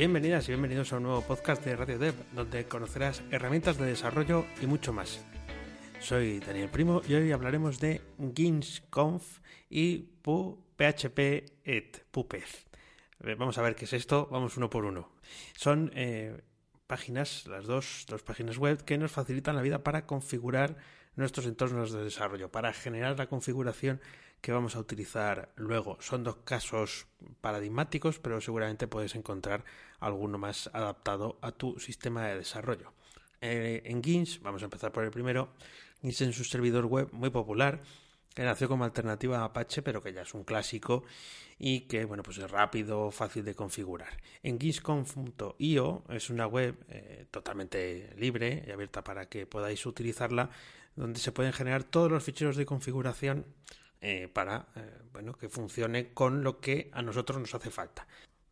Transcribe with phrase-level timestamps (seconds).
[0.00, 4.46] Bienvenidas y bienvenidos a un nuevo podcast de Radio Dev, donde conocerás herramientas de desarrollo
[4.62, 5.22] y mucho más.
[6.00, 8.00] Soy Daniel Primo y hoy hablaremos de
[8.34, 11.18] GINSConf y PHP
[11.64, 12.64] et Pupez.
[13.36, 15.12] Vamos a ver qué es esto, vamos uno por uno.
[15.54, 16.44] Son eh,
[16.86, 20.78] páginas, las dos, dos páginas web que nos facilitan la vida para configurar
[21.20, 24.00] nuestros entornos de desarrollo, para generar la configuración
[24.40, 25.98] que vamos a utilizar luego.
[26.00, 27.06] Son dos casos
[27.40, 29.64] paradigmáticos, pero seguramente puedes encontrar
[30.00, 32.92] alguno más adaptado a tu sistema de desarrollo.
[33.40, 35.50] Eh, en GINS, vamos a empezar por el primero,
[36.02, 37.82] GINS es un servidor web muy popular
[38.34, 41.04] que nació como alternativa a Apache, pero que ya es un clásico
[41.58, 44.08] y que bueno, pues es rápido, fácil de configurar.
[44.42, 50.50] En ginsconf.io es una web eh, totalmente libre y abierta para que podáis utilizarla,
[50.96, 53.46] donde se pueden generar todos los ficheros de configuración
[54.00, 58.06] eh, para eh, bueno, que funcione con lo que a nosotros nos hace falta.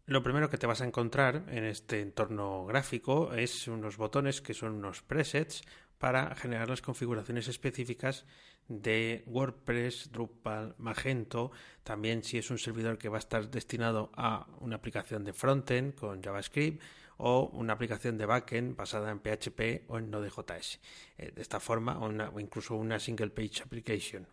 [0.09, 4.55] Lo primero que te vas a encontrar en este entorno gráfico es unos botones que
[4.55, 5.61] son unos presets
[5.98, 8.25] para generar las configuraciones específicas
[8.69, 11.53] de WordPress, Drupal, Magento,
[11.84, 15.95] también si es un servidor que va a estar destinado a una aplicación de frontend
[15.95, 16.83] con JavaScript
[17.19, 20.80] o una aplicación de backend basada en PHP o en Node.js.
[21.19, 24.27] Eh, de esta forma, o, incluso una single page application.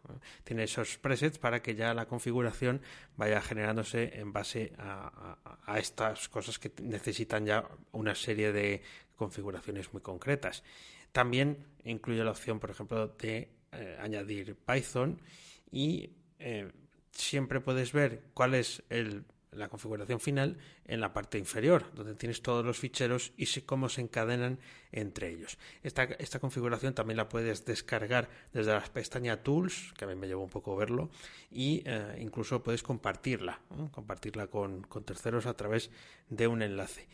[0.44, 2.82] Tiene esos presets para que ya la configuración
[3.18, 5.38] vaya generándose en base a,
[5.78, 8.82] estas cosas que necesitan ya una serie de
[9.16, 10.64] configuraciones muy concretas.
[11.12, 15.20] También incluye la opción, por ejemplo, de eh, añadir Python
[15.72, 16.72] y eh,
[17.12, 19.26] siempre puedes ver cuál es el
[19.56, 24.02] la configuración final en la parte inferior, donde tienes todos los ficheros y cómo se
[24.02, 24.60] encadenan
[24.92, 25.58] entre ellos.
[25.84, 30.28] Esta, esta, configuración también la puedes descargar desde la pestaña Tools, que a mí me
[30.28, 31.10] llevó un poco verlo,
[31.52, 33.60] y eh, incluso puedes compartirla,
[33.92, 35.92] compartirla con, con terceros a través
[36.30, 37.08] de un enlace.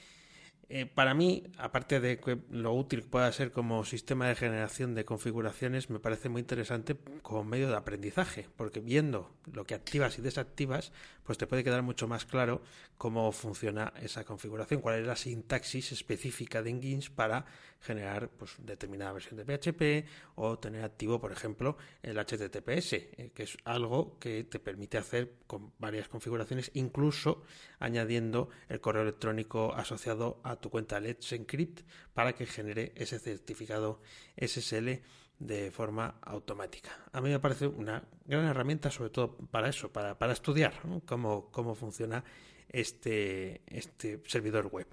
[0.73, 4.95] Eh, para mí, aparte de que lo útil que pueda ser como sistema de generación
[4.95, 10.17] de configuraciones, me parece muy interesante como medio de aprendizaje, porque viendo lo que activas
[10.17, 10.93] y desactivas,
[11.25, 12.61] pues te puede quedar mucho más claro
[12.97, 17.45] cómo funciona esa configuración, cuál es la sintaxis específica de Engines para
[17.81, 23.43] generar pues, determinada versión de PHP o tener activo, por ejemplo, el HTTPS, eh, que
[23.43, 27.43] es algo que te permite hacer con varias configuraciones, incluso
[27.79, 31.81] añadiendo el correo electrónico asociado a tu cuenta Let's Encrypt
[32.13, 34.01] para que genere ese certificado
[34.37, 35.01] SSL
[35.39, 36.91] de forma automática.
[37.11, 40.73] A mí me parece una gran herramienta, sobre todo para eso, para, para estudiar
[41.05, 42.23] cómo, cómo funciona
[42.69, 44.87] este, este servidor web.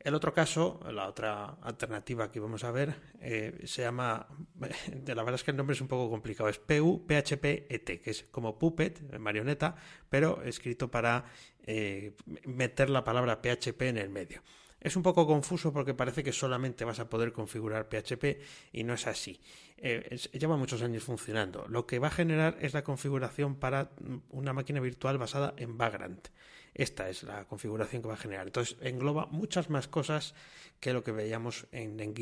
[0.00, 4.28] El otro caso, la otra alternativa que vamos a ver, eh, se llama,
[5.06, 8.10] la verdad es que el nombre es un poco complicado, es PU PHP ET, que
[8.10, 9.76] es como Puppet, marioneta,
[10.10, 11.24] pero escrito para
[11.62, 12.14] eh,
[12.44, 14.42] meter la palabra PHP en el medio.
[14.84, 18.38] Es un poco confuso porque parece que solamente vas a poder configurar PHP
[18.70, 19.40] y no es así.
[19.78, 21.64] Eh, lleva muchos años funcionando.
[21.68, 23.92] Lo que va a generar es la configuración para
[24.28, 26.28] una máquina virtual basada en Vagrant.
[26.74, 28.46] Esta es la configuración que va a generar.
[28.46, 30.34] Entonces engloba muchas más cosas
[30.80, 32.14] que lo que veíamos en, en.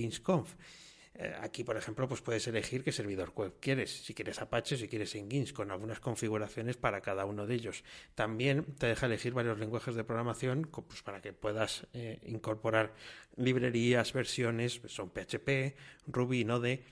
[1.23, 4.89] Eh, aquí, por ejemplo, pues puedes elegir qué servidor web quieres, si quieres Apache, si
[4.89, 7.85] quieres Engines, con algunas configuraciones para cada uno de ellos.
[8.17, 12.95] También te deja elegir varios lenguajes de programación pues, para que puedas eh, incorporar
[13.37, 15.77] librerías, versiones, son PHP,
[16.09, 16.83] Ruby, Node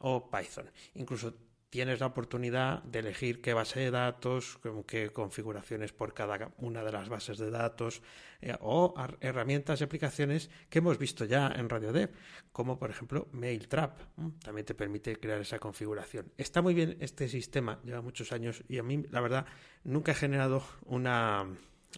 [0.00, 0.70] o Python.
[0.94, 1.34] Incluso
[1.70, 6.92] tienes la oportunidad de elegir qué base de datos, qué configuraciones por cada una de
[6.92, 8.02] las bases de datos
[8.42, 12.10] eh, o herramientas y aplicaciones que hemos visto ya en RadioDev,
[12.52, 14.00] como por ejemplo MailTrap.
[14.42, 16.32] También te permite crear esa configuración.
[16.36, 19.46] Está muy bien este sistema, lleva muchos años y a mí, la verdad,
[19.84, 21.46] nunca he generado una,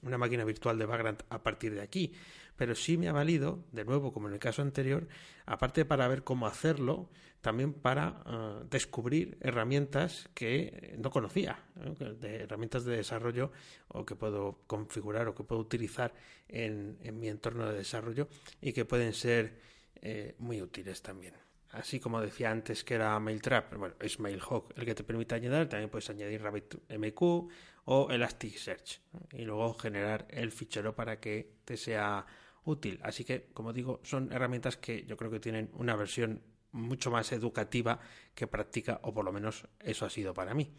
[0.03, 2.13] una máquina virtual de Vagrant a partir de aquí.
[2.57, 5.09] Pero sí me ha valido, de nuevo, como en el caso anterior,
[5.47, 7.09] aparte para ver cómo hacerlo,
[7.41, 13.51] también para eh, descubrir herramientas que no conocía, de herramientas de desarrollo
[13.89, 16.15] o que puedo configurar o que puedo utilizar
[16.49, 18.29] en, mi entorno de desarrollo
[18.61, 19.59] y que pueden ser
[19.97, 21.35] eh, muy útiles también.
[21.73, 25.69] Así como decía antes que era MailTrap, bueno, es MailHawk el que te permite añadir,
[25.69, 27.51] también puedes añadir RabbitMQ
[27.85, 29.01] o Elasticsearch
[29.33, 32.27] y luego generar el fichero para que te sea
[32.65, 33.01] útil.
[33.03, 36.43] Así que, como digo, son herramientas que yo creo que tienen una versión
[36.73, 38.01] mucho más educativa
[38.35, 40.75] que práctica, o por lo menos eso ha sido para mí.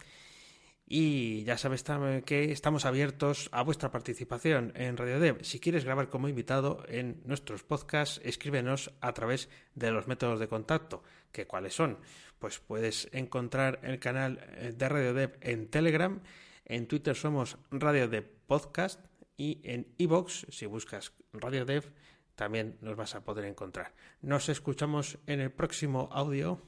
[0.86, 1.84] Y ya sabes
[2.26, 5.44] que estamos abiertos a vuestra participación en Radio Dev.
[5.44, 10.50] Si quieres grabar como invitado en nuestros podcasts, escríbenos a través de los métodos de
[10.50, 11.04] contacto.
[11.32, 12.00] ¿Que cuáles son?
[12.38, 14.46] Pues puedes encontrar el canal
[14.76, 16.22] de Radio Dev en Telegram.
[16.66, 19.00] En Twitter somos Radio Dev Podcast
[19.38, 21.92] y en iBox, si buscas Radio Dev,
[22.36, 23.94] también nos vas a poder encontrar.
[24.22, 26.62] Nos escuchamos en el próximo audio.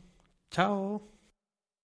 [0.52, 1.15] Chao.